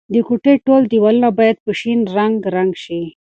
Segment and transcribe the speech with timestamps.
[0.13, 3.01] د کوټې ټول دیوالونه باید په شین رنګ رنګ شي.